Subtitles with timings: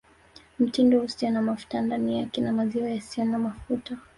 [0.59, 3.97] Mtindi usio na mafuta ndani yake na maziwa yasiyo na mafuta